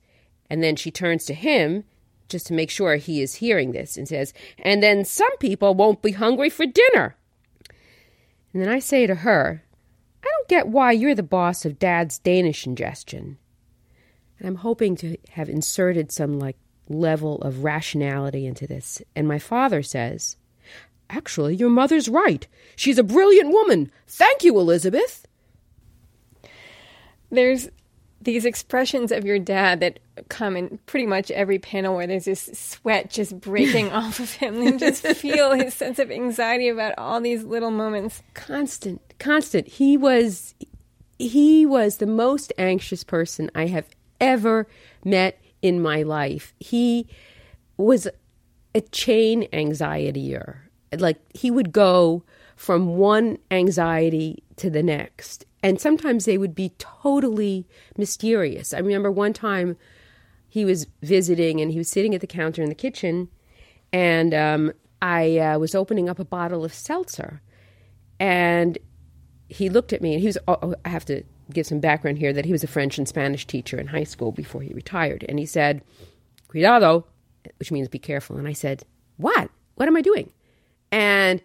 And 0.48 0.62
then 0.62 0.76
she 0.76 0.90
turns 0.90 1.24
to 1.26 1.34
him 1.34 1.84
just 2.28 2.46
to 2.46 2.54
make 2.54 2.70
sure 2.70 2.96
he 2.96 3.20
is 3.20 3.36
hearing 3.36 3.72
this 3.72 3.96
and 3.96 4.06
says, 4.06 4.32
And 4.58 4.82
then 4.82 5.04
some 5.04 5.36
people 5.38 5.74
won't 5.74 6.02
be 6.02 6.12
hungry 6.12 6.48
for 6.48 6.66
dinner. 6.66 7.16
And 8.52 8.62
then 8.62 8.68
I 8.68 8.78
say 8.78 9.06
to 9.06 9.16
her, 9.16 9.64
I 10.22 10.26
don't 10.26 10.48
get 10.48 10.68
why 10.68 10.92
you're 10.92 11.14
the 11.14 11.22
boss 11.22 11.64
of 11.64 11.78
Dad's 11.78 12.18
Danish 12.18 12.66
ingestion. 12.66 13.38
And 14.38 14.48
I'm 14.48 14.56
hoping 14.56 14.96
to 14.96 15.16
have 15.30 15.48
inserted 15.48 16.10
some 16.10 16.38
like 16.38 16.56
level 16.88 17.40
of 17.42 17.62
rationality 17.62 18.46
into 18.46 18.66
this. 18.66 19.02
And 19.14 19.28
my 19.28 19.38
father 19.38 19.82
says, 19.82 20.36
Actually, 21.10 21.56
your 21.56 21.70
mother's 21.70 22.08
right. 22.08 22.46
She's 22.76 22.98
a 22.98 23.02
brilliant 23.02 23.50
woman. 23.50 23.90
Thank 24.06 24.44
you, 24.44 24.58
Elizabeth. 24.58 25.26
There's 27.30 27.68
these 28.22 28.44
expressions 28.44 29.10
of 29.10 29.24
your 29.24 29.38
dad 29.38 29.80
that 29.80 29.98
come 30.28 30.56
in 30.56 30.78
pretty 30.86 31.06
much 31.06 31.30
every 31.30 31.58
panel 31.58 31.96
where 31.96 32.06
there's 32.06 32.26
this 32.26 32.50
sweat 32.52 33.10
just 33.10 33.40
breaking 33.40 33.90
off 33.92 34.20
of 34.20 34.30
him 34.32 34.64
and 34.64 34.78
just 34.78 35.06
feel 35.06 35.52
his 35.52 35.74
sense 35.74 35.98
of 35.98 36.10
anxiety 36.10 36.68
about 36.68 36.94
all 36.98 37.20
these 37.20 37.42
little 37.44 37.70
moments 37.70 38.22
constant 38.34 39.00
constant 39.18 39.66
he 39.66 39.96
was 39.96 40.54
he 41.18 41.64
was 41.64 41.96
the 41.96 42.06
most 42.06 42.52
anxious 42.58 43.02
person 43.02 43.50
i 43.54 43.66
have 43.66 43.88
ever 44.20 44.66
met 45.02 45.40
in 45.62 45.80
my 45.80 46.02
life 46.02 46.52
he 46.60 47.08
was 47.78 48.06
a 48.74 48.80
chain 48.82 49.48
anxietyer 49.50 50.58
like 50.98 51.18
he 51.34 51.50
would 51.50 51.72
go 51.72 52.24
from 52.56 52.96
one 52.96 53.38
anxiety 53.50 54.42
to 54.56 54.68
the 54.70 54.82
next 54.82 55.46
and 55.62 55.80
sometimes 55.80 56.24
they 56.24 56.38
would 56.38 56.54
be 56.54 56.72
totally 56.78 57.66
mysterious. 57.96 58.72
I 58.72 58.78
remember 58.78 59.10
one 59.10 59.32
time 59.32 59.76
he 60.48 60.64
was 60.64 60.86
visiting 61.02 61.60
and 61.60 61.70
he 61.70 61.78
was 61.78 61.88
sitting 61.88 62.14
at 62.14 62.20
the 62.20 62.26
counter 62.26 62.62
in 62.62 62.68
the 62.68 62.74
kitchen, 62.74 63.28
and 63.92 64.32
um, 64.34 64.72
I 65.02 65.38
uh, 65.38 65.58
was 65.58 65.74
opening 65.74 66.08
up 66.08 66.18
a 66.18 66.24
bottle 66.24 66.64
of 66.64 66.72
seltzer, 66.72 67.42
and 68.18 68.78
he 69.48 69.68
looked 69.68 69.92
at 69.92 70.00
me 70.00 70.12
and 70.14 70.20
he 70.20 70.26
was. 70.26 70.38
Oh, 70.48 70.58
oh, 70.62 70.74
I 70.84 70.88
have 70.88 71.04
to 71.06 71.22
give 71.52 71.66
some 71.66 71.80
background 71.80 72.18
here 72.18 72.32
that 72.32 72.44
he 72.44 72.52
was 72.52 72.64
a 72.64 72.68
French 72.68 72.98
and 72.98 73.08
Spanish 73.08 73.46
teacher 73.46 73.78
in 73.78 73.88
high 73.88 74.04
school 74.04 74.32
before 74.32 74.62
he 74.62 74.72
retired, 74.72 75.24
and 75.28 75.38
he 75.38 75.46
said, 75.46 75.82
"Cuidado," 76.48 77.06
which 77.58 77.70
means 77.70 77.88
be 77.88 77.98
careful. 77.98 78.36
And 78.36 78.48
I 78.48 78.52
said, 78.52 78.84
"What? 79.18 79.50
What 79.74 79.88
am 79.88 79.96
I 79.96 80.02
doing?" 80.02 80.30
And 80.92 81.42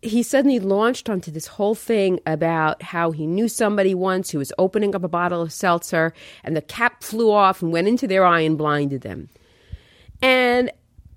he 0.00 0.22
suddenly 0.22 0.60
launched 0.60 1.08
onto 1.08 1.30
this 1.30 1.46
whole 1.46 1.74
thing 1.74 2.20
about 2.24 2.82
how 2.82 3.10
he 3.10 3.26
knew 3.26 3.48
somebody 3.48 3.94
once 3.94 4.30
who 4.30 4.38
was 4.38 4.52
opening 4.58 4.94
up 4.94 5.02
a 5.02 5.08
bottle 5.08 5.42
of 5.42 5.52
seltzer 5.52 6.12
and 6.44 6.56
the 6.56 6.62
cap 6.62 7.02
flew 7.02 7.32
off 7.32 7.62
and 7.62 7.72
went 7.72 7.88
into 7.88 8.06
their 8.06 8.24
eye 8.24 8.40
and 8.40 8.56
blinded 8.56 9.02
them. 9.02 9.28
And 10.22 10.70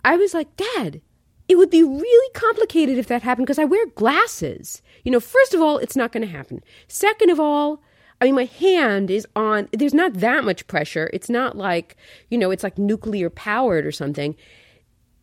I 0.04 0.18
was 0.18 0.34
like, 0.34 0.56
Dad, 0.58 1.02
it 1.48 1.58
would 1.58 1.70
be 1.70 1.84
really 1.84 2.34
complicated 2.34 2.98
if 2.98 3.08
that 3.08 3.22
happened 3.22 3.46
because 3.46 3.60
I 3.60 3.66
wear 3.66 3.86
glasses. 3.88 4.82
You 5.04 5.12
know, 5.12 5.20
first 5.20 5.54
of 5.54 5.62
all, 5.62 5.78
it's 5.78 5.96
not 5.96 6.12
going 6.12 6.26
to 6.26 6.32
happen. 6.32 6.64
Second 6.88 7.30
of 7.30 7.40
all, 7.40 7.84
I 8.20 8.26
mean, 8.26 8.36
my 8.36 8.46
hand 8.46 9.12
is 9.12 9.28
on, 9.36 9.68
there's 9.74 9.94
not 9.94 10.16
that 10.16 10.44
much 10.44 10.66
pressure. 10.68 11.10
It's 11.14 11.30
not 11.30 11.58
like, 11.58 11.98
you 12.30 12.38
know, 12.38 12.52
it's 12.52 12.64
like 12.64 12.78
nuclear 12.78 13.30
powered 13.30 13.86
or 13.86 13.92
something. 13.92 14.36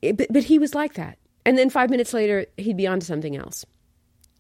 It, 0.02 0.16
but, 0.16 0.28
but 0.32 0.44
he 0.44 0.58
was 0.58 0.75
like 0.75 0.94
that 0.94 1.17
and 1.49 1.57
then 1.57 1.71
five 1.71 1.88
minutes 1.88 2.12
later 2.12 2.45
he'd 2.59 2.76
be 2.76 2.87
on 2.87 3.00
to 3.00 3.07
something 3.07 3.35
else. 3.35 3.64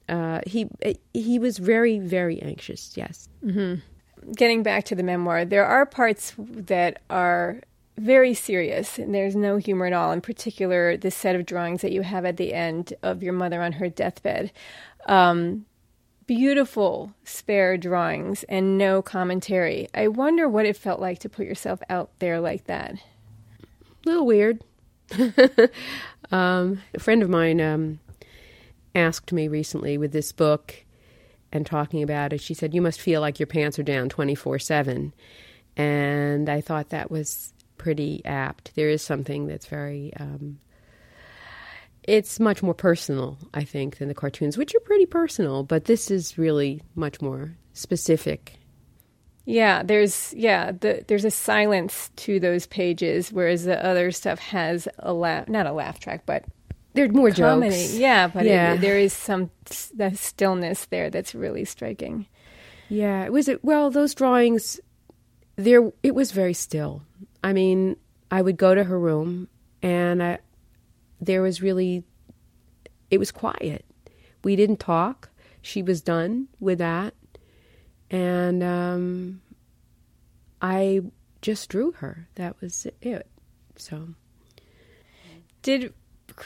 Uh, 0.08 0.40
he 0.46 0.68
he 1.14 1.38
was 1.38 1.56
very 1.56 1.98
very 1.98 2.40
anxious. 2.42 2.92
Yes. 2.96 3.28
Mm-hmm. 3.44 4.32
Getting 4.32 4.62
back 4.62 4.84
to 4.84 4.94
the 4.94 5.02
memoir, 5.02 5.46
there 5.46 5.64
are 5.64 5.86
parts 5.86 6.34
that 6.38 7.00
are 7.08 7.60
very 7.96 8.34
serious, 8.34 8.98
and 8.98 9.14
there's 9.14 9.34
no 9.34 9.56
humor 9.56 9.86
at 9.86 9.92
all. 9.94 10.12
In 10.12 10.20
particular, 10.20 10.98
the 10.98 11.10
set 11.10 11.34
of 11.34 11.46
drawings 11.46 11.80
that 11.80 11.92
you 11.92 12.02
have 12.02 12.26
at 12.26 12.36
the 12.36 12.52
end 12.52 12.92
of 13.02 13.22
your 13.22 13.32
mother 13.32 13.62
on 13.62 13.72
her 13.72 13.88
deathbed. 13.88 14.52
Um, 15.06 15.64
beautiful 16.26 17.14
spare 17.24 17.78
drawings 17.78 18.44
and 18.50 18.76
no 18.76 19.00
commentary. 19.00 19.88
I 19.94 20.08
wonder 20.08 20.46
what 20.46 20.66
it 20.66 20.76
felt 20.76 21.00
like 21.00 21.20
to 21.20 21.28
put 21.28 21.46
yourself 21.46 21.80
out 21.88 22.10
there 22.18 22.38
like 22.38 22.64
that. 22.64 22.92
A 22.92 22.98
little 24.04 24.26
weird. 24.26 24.62
um, 26.30 26.80
a 26.94 27.00
friend 27.00 27.22
of 27.22 27.28
mine 27.28 27.60
um, 27.60 28.00
asked 28.94 29.32
me 29.32 29.48
recently 29.48 29.98
with 29.98 30.12
this 30.12 30.32
book 30.32 30.84
and 31.52 31.64
talking 31.64 32.02
about 32.02 32.32
it. 32.32 32.40
She 32.40 32.54
said, 32.54 32.74
"You 32.74 32.82
must 32.82 33.00
feel 33.00 33.20
like 33.20 33.38
your 33.38 33.46
pants 33.46 33.78
are 33.78 33.84
down 33.84 34.08
twenty 34.08 34.34
four 34.34 34.58
7 34.58 35.12
and 35.78 36.48
I 36.48 36.60
thought 36.60 36.90
that 36.90 37.10
was 37.10 37.54
pretty 37.78 38.20
apt. 38.24 38.74
There 38.74 38.90
is 38.90 39.00
something 39.00 39.46
that's 39.46 39.66
very. 39.66 40.12
Um, 40.18 40.58
it's 42.02 42.40
much 42.40 42.62
more 42.62 42.74
personal, 42.74 43.38
I 43.54 43.64
think, 43.64 43.98
than 43.98 44.08
the 44.08 44.14
cartoons, 44.14 44.58
which 44.58 44.74
are 44.74 44.80
pretty 44.80 45.06
personal, 45.06 45.62
but 45.62 45.84
this 45.84 46.10
is 46.10 46.36
really 46.36 46.82
much 46.94 47.20
more 47.20 47.54
specific 47.74 48.58
yeah, 49.48 49.82
there's 49.82 50.34
yeah, 50.34 50.72
the, 50.72 51.02
there's 51.08 51.24
a 51.24 51.30
silence 51.30 52.10
to 52.16 52.38
those 52.38 52.66
pages, 52.66 53.32
whereas 53.32 53.64
the 53.64 53.82
other 53.82 54.12
stuff 54.12 54.38
has 54.38 54.86
a 54.98 55.14
laugh, 55.14 55.48
not 55.48 55.66
a 55.66 55.72
laugh 55.72 55.98
track, 56.00 56.24
but 56.26 56.44
there's 56.92 57.12
more 57.12 57.30
comedy. 57.30 57.74
jokes. 57.74 57.94
Yeah, 57.94 58.28
but 58.28 58.44
yeah. 58.44 58.74
It, 58.74 58.82
there 58.82 58.98
is 58.98 59.14
some 59.14 59.50
the 59.94 60.14
stillness 60.14 60.84
there 60.84 61.08
that's 61.08 61.34
really 61.34 61.64
striking. 61.64 62.26
Yeah, 62.90 63.24
it 63.24 63.32
was 63.32 63.48
it. 63.48 63.64
Well, 63.64 63.90
those 63.90 64.14
drawings, 64.14 64.80
there 65.56 65.92
it 66.02 66.14
was 66.14 66.30
very 66.32 66.52
still. 66.52 67.00
I 67.42 67.54
mean, 67.54 67.96
I 68.30 68.42
would 68.42 68.58
go 68.58 68.74
to 68.74 68.84
her 68.84 68.98
room, 68.98 69.48
and 69.82 70.22
I, 70.22 70.38
there 71.22 71.40
was 71.40 71.62
really, 71.62 72.04
it 73.10 73.16
was 73.16 73.32
quiet. 73.32 73.86
We 74.44 74.56
didn't 74.56 74.80
talk. 74.80 75.30
She 75.62 75.82
was 75.82 76.02
done 76.02 76.48
with 76.60 76.80
that, 76.80 77.14
and 78.10 78.62
um, 78.62 79.40
I 80.60 81.02
just 81.42 81.68
drew 81.68 81.92
her. 81.92 82.28
That 82.34 82.60
was 82.60 82.86
it. 83.00 83.26
So, 83.76 84.08
did 85.62 85.92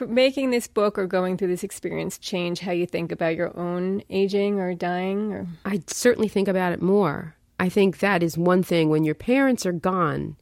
making 0.07 0.51
this 0.51 0.67
book 0.67 0.99
or 0.99 1.07
going 1.07 1.37
through 1.37 1.49
this 1.49 1.65
experience 1.65 2.19
change 2.19 2.61
how 2.61 2.73
you 2.73 2.87
think 2.87 3.13
about 3.13 3.37
your 3.37 3.57
own 3.57 4.03
aging 4.11 4.59
or 4.59 4.75
dying? 4.75 5.33
Or 5.33 5.47
I 5.65 5.83
certainly 5.87 6.29
think 6.29 6.49
about 6.49 6.73
it 6.73 6.83
more. 6.83 7.37
I 7.59 7.69
think 7.69 7.99
that 7.99 8.23
is 8.23 8.37
one 8.37 8.63
thing 8.63 8.89
when 8.89 9.05
your 9.05 9.15
parents 9.15 9.65
are 9.67 9.73
gone. 9.73 10.37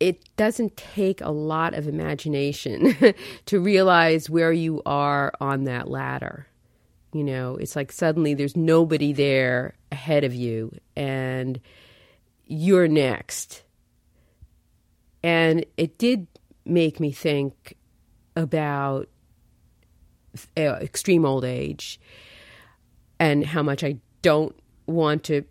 It 0.00 0.24
doesn't 0.36 0.76
take 0.76 1.20
a 1.20 1.30
lot 1.30 1.74
of 1.74 1.86
imagination 1.86 2.96
to 3.46 3.60
realize 3.60 4.28
where 4.28 4.52
you 4.52 4.82
are 4.84 5.32
on 5.40 5.64
that 5.64 5.88
ladder. 5.88 6.48
You 7.12 7.24
know, 7.24 7.56
it's 7.56 7.76
like 7.76 7.92
suddenly 7.92 8.34
there's 8.34 8.56
nobody 8.56 9.12
there 9.12 9.74
ahead 9.90 10.24
of 10.24 10.34
you 10.34 10.74
and 10.96 11.60
you're 12.46 12.88
next. 12.88 13.62
And 15.22 15.64
it 15.76 15.98
did 15.98 16.26
make 16.64 17.00
me 17.00 17.12
think 17.12 17.76
about 18.34 19.08
uh, 20.56 20.78
extreme 20.80 21.24
old 21.24 21.44
age 21.44 22.00
and 23.20 23.44
how 23.44 23.62
much 23.62 23.84
I 23.84 23.98
don't 24.22 24.58
want 24.86 25.24
to 25.24 25.44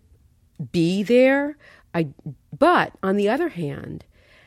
be 0.72 1.02
there. 1.02 1.56
I 1.94 2.08
but 2.56 2.92
on 3.02 3.16
the 3.16 3.28
other 3.28 3.50
hand, 3.50 4.04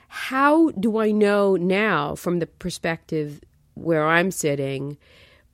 how 0.07 0.71
do 0.71 0.97
I 0.97 1.11
know 1.11 1.55
now 1.55 2.15
from 2.15 2.39
the 2.39 2.47
perspective 2.47 3.41
where 3.73 4.05
I'm 4.05 4.31
sitting 4.31 4.97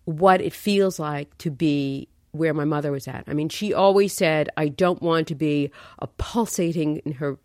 what 0.05 0.41
it 0.41 0.53
feels 0.53 0.99
like 0.99 1.37
to 1.39 1.51
be 1.51 2.07
where 2.31 2.53
my 2.53 2.65
mother 2.65 2.91
was 2.91 3.07
at. 3.07 3.23
I 3.27 3.33
mean, 3.33 3.49
she 3.49 3.73
always 3.73 4.13
said, 4.13 4.49
I 4.57 4.69
don't 4.69 5.01
want 5.01 5.27
to 5.27 5.35
be 5.35 5.69
a 5.99 6.07
pulsating 6.07 6.97
in 6.97 7.13
her 7.13 7.37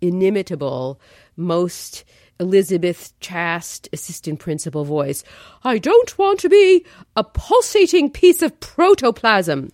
inimitable, 0.00 1.00
most 1.36 2.04
Elizabeth 2.38 3.12
Chast 3.20 3.86
assistant 3.92 4.40
principal 4.40 4.84
voice. 4.84 5.22
I 5.62 5.76
don't 5.78 6.18
want 6.18 6.40
to 6.40 6.48
be 6.48 6.86
a 7.16 7.22
pulsating 7.22 8.10
piece 8.10 8.40
of 8.40 8.58
protoplasm. 8.60 9.70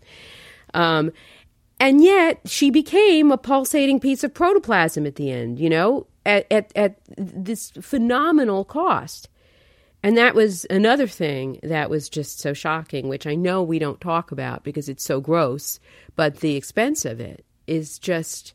Um, 0.75 1.13
and 1.79 2.03
yet 2.03 2.41
she 2.47 2.71
became 2.71 3.31
a 3.31 3.39
pulsating 3.39 4.01
piece 4.01 4.25
of 4.25 4.35
protoplasm 4.35 5.07
at 5.07 5.15
the 5.15 5.31
end, 5.31 5.61
you 5.61 5.71
know, 5.71 6.09
at, 6.25 6.51
at, 6.51 6.73
at 6.75 6.99
this 7.17 7.71
phenomenal 7.81 8.65
cost. 8.65 9.29
And 10.07 10.17
that 10.17 10.37
was 10.37 10.65
another 10.71 11.09
thing 11.09 11.59
that 11.65 11.91
was 11.91 12.09
just 12.09 12.39
so 12.39 12.53
shocking, 12.53 13.09
which 13.09 13.27
I 13.27 13.35
know 13.35 13.61
we 13.65 13.81
don't 13.81 14.01
talk 14.01 14.31
about 14.31 14.63
because 14.63 14.89
it's 14.89 15.03
so 15.03 15.21
gross, 15.21 15.81
but 16.15 16.37
the 16.37 16.55
expense 16.55 17.05
of 17.05 17.19
it 17.19 17.45
is 17.67 17.99
just 17.99 18.55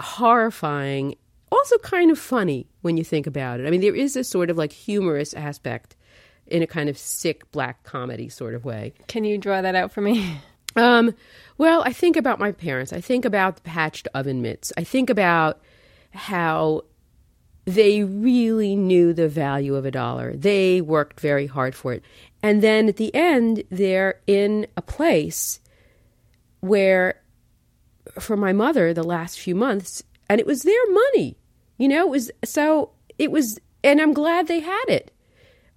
horrifying. 0.00 1.14
Also, 1.52 1.78
kind 1.78 2.10
of 2.10 2.18
funny 2.18 2.66
when 2.80 2.96
you 2.96 3.04
think 3.04 3.28
about 3.28 3.60
it. 3.60 3.66
I 3.68 3.70
mean, 3.70 3.80
there 3.80 3.94
is 3.94 4.16
a 4.16 4.24
sort 4.24 4.50
of 4.50 4.58
like 4.58 4.72
humorous 4.72 5.34
aspect 5.34 5.94
in 6.48 6.64
a 6.64 6.66
kind 6.66 6.88
of 6.88 6.98
sick 6.98 7.48
black 7.52 7.84
comedy 7.84 8.28
sort 8.28 8.56
of 8.56 8.64
way. 8.64 8.92
Can 9.06 9.22
you 9.22 9.38
draw 9.38 9.62
that 9.62 9.76
out 9.76 9.92
for 9.92 10.00
me? 10.00 10.40
Um, 10.76 11.14
well, 11.56 11.84
I 11.86 11.92
think 11.92 12.16
about 12.16 12.40
my 12.40 12.50
parents. 12.50 12.92
I 12.92 13.00
think 13.00 13.24
about 13.24 13.54
the 13.54 13.62
patched 13.62 14.08
oven 14.12 14.42
mitts. 14.42 14.72
I 14.76 14.82
think 14.82 15.08
about 15.08 15.60
how 16.10 16.82
they 17.64 18.04
really 18.04 18.76
knew 18.76 19.12
the 19.12 19.28
value 19.28 19.74
of 19.74 19.84
a 19.84 19.90
dollar. 19.90 20.36
They 20.36 20.80
worked 20.80 21.20
very 21.20 21.46
hard 21.46 21.74
for 21.74 21.94
it. 21.94 22.04
And 22.42 22.62
then 22.62 22.88
at 22.88 22.96
the 22.96 23.14
end, 23.14 23.64
they're 23.70 24.20
in 24.26 24.66
a 24.76 24.82
place 24.82 25.60
where, 26.60 27.22
for 28.18 28.36
my 28.36 28.52
mother, 28.52 28.92
the 28.92 29.02
last 29.02 29.38
few 29.38 29.54
months, 29.54 30.02
and 30.28 30.40
it 30.40 30.46
was 30.46 30.62
their 30.62 30.90
money. 30.90 31.36
You 31.78 31.88
know, 31.88 32.06
it 32.06 32.10
was 32.10 32.30
so, 32.44 32.90
it 33.18 33.30
was, 33.30 33.58
and 33.82 34.00
I'm 34.00 34.12
glad 34.12 34.46
they 34.46 34.60
had 34.60 34.84
it. 34.88 35.10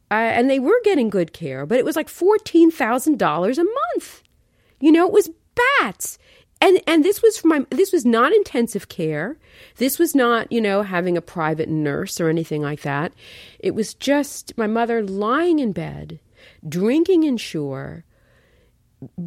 Uh, 0.09 0.15
and 0.15 0.49
they 0.49 0.59
were 0.59 0.79
getting 0.83 1.09
good 1.09 1.33
care, 1.33 1.65
but 1.65 1.77
it 1.77 1.85
was 1.85 1.95
like 1.95 2.07
$14,000 2.07 3.57
a 3.57 3.63
month. 3.63 4.23
You 4.79 4.91
know, 4.91 5.05
it 5.05 5.13
was 5.13 5.29
bats. 5.79 6.17
And 6.59 6.81
and 6.87 7.03
this 7.03 7.21
was 7.21 7.43
my 7.45 7.65
this 7.69 7.91
was 7.91 8.05
not 8.05 8.33
intensive 8.33 8.89
care. 8.89 9.37
This 9.77 9.99
was 9.99 10.15
not, 10.15 10.51
you 10.51 10.59
know, 10.59 10.81
having 10.81 11.15
a 11.15 11.21
private 11.21 11.69
nurse 11.69 12.19
or 12.19 12.29
anything 12.29 12.61
like 12.61 12.81
that. 12.81 13.13
It 13.59 13.75
was 13.75 13.93
just 13.93 14.57
my 14.57 14.67
mother 14.67 15.03
lying 15.03 15.59
in 15.59 15.71
bed, 15.71 16.19
drinking 16.67 17.23
Ensure, 17.23 18.05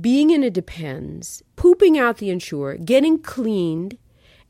being 0.01 0.31
in 0.31 0.43
a 0.43 0.51
depends, 0.51 1.43
pooping 1.55 1.97
out 1.99 2.19
the 2.19 2.31
Ensure, 2.31 2.77
getting 2.77 3.21
cleaned, 3.21 3.97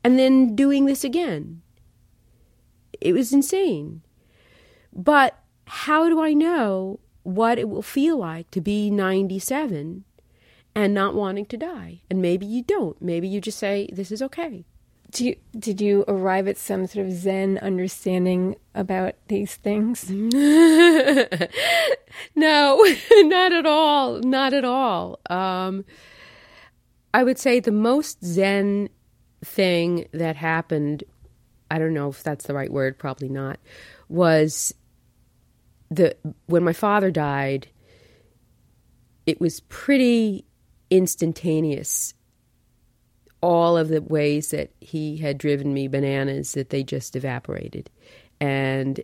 and 0.03 0.17
then 0.17 0.55
doing 0.55 0.85
this 0.85 1.03
again. 1.03 1.61
It 2.99 3.13
was 3.13 3.31
insane. 3.31 4.01
But 4.91 5.37
how 5.65 6.09
do 6.09 6.21
I 6.21 6.33
know 6.33 6.99
what 7.23 7.59
it 7.59 7.69
will 7.69 7.83
feel 7.83 8.17
like 8.17 8.49
to 8.51 8.61
be 8.61 8.89
97 8.89 10.03
and 10.75 10.93
not 10.93 11.15
wanting 11.15 11.45
to 11.47 11.57
die. 11.57 12.01
And 12.09 12.21
maybe 12.21 12.45
you 12.45 12.63
don't. 12.63 13.01
Maybe 13.01 13.27
you 13.27 13.41
just 13.41 13.59
say, 13.59 13.89
this 13.91 14.11
is 14.11 14.21
okay. 14.21 14.65
You, 15.17 15.35
did 15.57 15.81
you 15.81 16.05
arrive 16.07 16.47
at 16.47 16.57
some 16.57 16.87
sort 16.87 17.05
of 17.05 17.11
Zen 17.11 17.57
understanding 17.57 18.55
about 18.73 19.15
these 19.27 19.55
things? 19.55 20.09
no, 20.09 21.43
not 23.11 23.51
at 23.51 23.65
all. 23.65 24.19
Not 24.19 24.53
at 24.53 24.63
all. 24.63 25.19
Um, 25.29 25.83
I 27.13 27.23
would 27.23 27.37
say 27.37 27.59
the 27.59 27.73
most 27.73 28.23
Zen 28.23 28.87
thing 29.43 30.07
that 30.13 30.37
happened, 30.37 31.03
I 31.69 31.77
don't 31.77 31.93
know 31.93 32.07
if 32.09 32.23
that's 32.23 32.45
the 32.45 32.53
right 32.53 32.71
word, 32.71 32.97
probably 32.97 33.27
not, 33.27 33.59
was 34.07 34.73
the 35.89 36.15
when 36.45 36.63
my 36.63 36.73
father 36.73 37.11
died, 37.11 37.67
it 39.25 39.41
was 39.41 39.59
pretty 39.61 40.45
instantaneous 40.91 42.13
all 43.41 43.75
of 43.75 43.87
the 43.87 44.01
ways 44.01 44.51
that 44.51 44.71
he 44.79 45.17
had 45.17 45.37
driven 45.37 45.73
me 45.73 45.87
bananas 45.87 46.51
that 46.53 46.69
they 46.69 46.83
just 46.83 47.15
evaporated. 47.15 47.89
And 48.39 48.99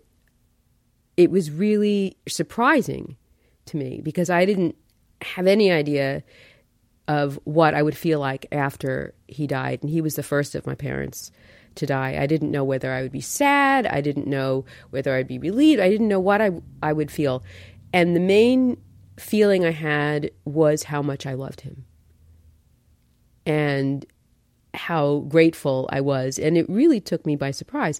it 1.15 1.31
was 1.31 1.49
really 1.49 2.17
surprising 2.27 3.17
to 3.65 3.77
me 3.77 4.01
because 4.03 4.29
I 4.29 4.45
didn't 4.45 4.75
have 5.21 5.47
any 5.47 5.71
idea 5.71 6.23
of 7.07 7.39
what 7.45 7.73
I 7.73 7.81
would 7.81 7.97
feel 7.97 8.19
like 8.19 8.45
after 8.51 9.15
he 9.27 9.47
died. 9.47 9.79
And 9.81 9.89
he 9.89 10.01
was 10.01 10.15
the 10.15 10.23
first 10.23 10.53
of 10.53 10.67
my 10.67 10.75
parents 10.75 11.31
to 11.75 11.85
die. 11.85 12.17
I 12.19 12.27
didn't 12.27 12.51
know 12.51 12.63
whether 12.63 12.91
I 12.91 13.01
would 13.01 13.11
be 13.11 13.21
sad. 13.21 13.87
I 13.87 14.01
didn't 14.01 14.27
know 14.27 14.65
whether 14.91 15.15
I'd 15.15 15.27
be 15.27 15.39
relieved. 15.39 15.81
I 15.81 15.89
didn't 15.89 16.07
know 16.07 16.19
what 16.19 16.41
I, 16.41 16.51
I 16.83 16.93
would 16.93 17.09
feel. 17.09 17.43
And 17.93 18.15
the 18.15 18.19
main 18.19 18.77
feeling 19.17 19.65
I 19.65 19.71
had 19.71 20.31
was 20.45 20.83
how 20.83 21.01
much 21.01 21.25
I 21.25 21.33
loved 21.33 21.61
him 21.61 21.85
and 23.45 24.05
how 24.73 25.19
grateful 25.27 25.89
I 25.91 26.01
was. 26.01 26.37
And 26.37 26.57
it 26.57 26.69
really 26.69 26.99
took 26.99 27.25
me 27.25 27.35
by 27.35 27.51
surprise. 27.51 27.99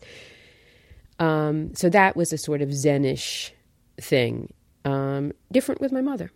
Um, 1.20 1.74
so 1.74 1.90
that 1.90 2.16
was 2.16 2.32
a 2.32 2.38
sort 2.38 2.62
of 2.62 2.70
Zenish 2.70 3.52
thing, 4.00 4.54
um, 4.86 5.32
different 5.52 5.82
with 5.82 5.92
my 5.92 6.02
mother. 6.02 6.32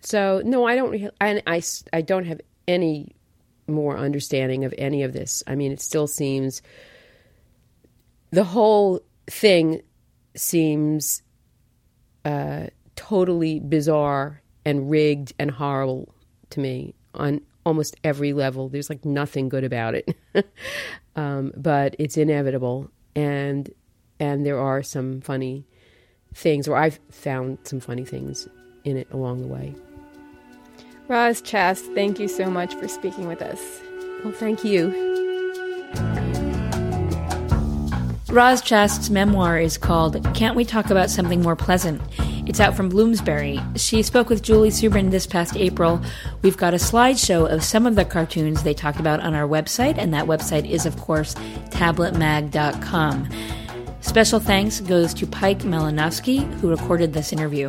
So 0.00 0.42
no, 0.44 0.66
I 0.66 0.76
don't. 0.76 1.10
I, 1.20 1.42
I, 1.46 1.62
I 1.92 2.00
don't 2.00 2.26
have 2.26 2.40
any 2.66 3.14
more 3.68 3.96
understanding 3.96 4.64
of 4.64 4.74
any 4.78 5.02
of 5.02 5.12
this. 5.12 5.42
I 5.46 5.54
mean, 5.54 5.72
it 5.72 5.80
still 5.80 6.06
seems 6.06 6.62
the 8.30 8.44
whole 8.44 9.00
thing 9.28 9.82
seems 10.34 11.22
uh, 12.24 12.66
totally 12.96 13.60
bizarre 13.60 14.42
and 14.64 14.90
rigged 14.90 15.32
and 15.38 15.50
horrible 15.50 16.14
to 16.50 16.60
me 16.60 16.94
on 17.14 17.40
almost 17.64 17.96
every 18.02 18.32
level. 18.32 18.68
There's 18.68 18.90
like 18.90 19.04
nothing 19.04 19.48
good 19.48 19.64
about 19.64 19.94
it, 19.94 20.16
um, 21.16 21.52
but 21.56 21.94
it's 21.98 22.16
inevitable, 22.16 22.90
and 23.14 23.70
and 24.18 24.44
there 24.44 24.58
are 24.58 24.82
some 24.82 25.20
funny 25.20 25.66
things, 26.34 26.68
or 26.68 26.76
I've 26.76 26.98
found 27.10 27.58
some 27.64 27.80
funny 27.80 28.04
things 28.04 28.48
in 28.84 28.96
it 28.96 29.08
along 29.10 29.42
the 29.42 29.48
way. 29.48 29.74
Roz 31.08 31.40
Chast, 31.40 31.94
thank 31.94 32.18
you 32.18 32.26
so 32.26 32.50
much 32.50 32.74
for 32.74 32.88
speaking 32.88 33.28
with 33.28 33.40
us. 33.40 33.60
Well, 34.24 34.32
thank 34.32 34.64
you. 34.64 34.90
Roz 38.28 38.60
Chast's 38.60 39.08
memoir 39.08 39.58
is 39.58 39.78
called 39.78 40.22
Can't 40.34 40.56
We 40.56 40.64
Talk 40.64 40.90
About 40.90 41.10
Something 41.10 41.42
More 41.42 41.56
Pleasant? 41.56 42.02
It's 42.46 42.60
out 42.60 42.76
from 42.76 42.88
Bloomsbury. 42.88 43.60
She 43.74 44.02
spoke 44.02 44.28
with 44.28 44.40
Julie 44.40 44.70
Subrin 44.70 45.10
this 45.10 45.26
past 45.26 45.56
April. 45.56 46.00
We've 46.42 46.56
got 46.56 46.74
a 46.74 46.78
slideshow 46.78 47.50
of 47.50 47.64
some 47.64 47.86
of 47.86 47.96
the 47.96 48.04
cartoons 48.04 48.62
they 48.62 48.72
talked 48.72 49.00
about 49.00 49.18
on 49.18 49.34
our 49.34 49.48
website, 49.48 49.98
and 49.98 50.14
that 50.14 50.26
website 50.26 50.68
is, 50.70 50.86
of 50.86 50.96
course, 50.96 51.34
tabletmag.com. 51.70 53.28
Special 54.00 54.38
thanks 54.38 54.80
goes 54.80 55.12
to 55.14 55.26
Pike 55.26 55.60
Malinowski, 55.60 56.44
who 56.60 56.70
recorded 56.70 57.12
this 57.12 57.32
interview. 57.32 57.68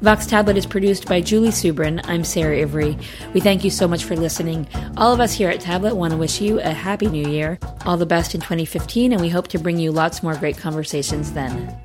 Vox 0.00 0.26
Tablet 0.26 0.56
is 0.56 0.66
produced 0.66 1.08
by 1.08 1.20
Julie 1.20 1.48
Subrin. 1.48 2.00
I'm 2.04 2.22
Sarah 2.22 2.60
Ivry. 2.60 2.96
We 3.34 3.40
thank 3.40 3.64
you 3.64 3.70
so 3.70 3.88
much 3.88 4.04
for 4.04 4.16
listening. 4.16 4.68
All 4.96 5.12
of 5.12 5.18
us 5.18 5.32
here 5.32 5.48
at 5.48 5.60
Tablet 5.60 5.96
want 5.96 6.12
to 6.12 6.16
wish 6.16 6.40
you 6.40 6.60
a 6.60 6.70
happy 6.70 7.06
new 7.06 7.28
year, 7.28 7.58
all 7.84 7.96
the 7.96 8.06
best 8.06 8.34
in 8.34 8.40
2015, 8.40 9.12
and 9.12 9.20
we 9.20 9.28
hope 9.28 9.48
to 9.48 9.58
bring 9.58 9.78
you 9.78 9.90
lots 9.90 10.22
more 10.22 10.36
great 10.36 10.56
conversations 10.56 11.32
then. 11.32 11.76